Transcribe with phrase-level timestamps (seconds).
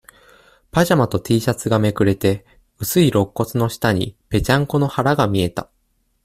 [0.71, 2.43] パジャマとティーシャツがめくれて、
[2.79, 5.69] 薄い肋骨の下に、ぺちゃんこの腹が見えた。